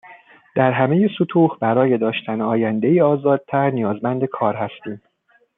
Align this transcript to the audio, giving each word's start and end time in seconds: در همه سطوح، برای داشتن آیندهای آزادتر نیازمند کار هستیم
در 0.55 0.71
همه 0.71 1.09
سطوح، 1.19 1.57
برای 1.59 1.97
داشتن 1.97 2.41
آیندهای 2.41 3.01
آزادتر 3.01 3.69
نیازمند 3.69 4.25
کار 4.25 4.55
هستیم 4.55 5.01